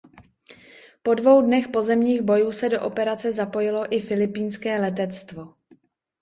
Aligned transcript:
Po 1.03 1.13
dvou 1.13 1.41
dnech 1.41 1.67
pozemních 1.67 2.21
bojů 2.21 2.51
se 2.51 2.69
do 2.69 2.81
operace 2.81 3.31
zapojilo 3.31 3.95
i 3.95 3.99
filipínské 3.99 4.79
letectvo. 4.81 5.53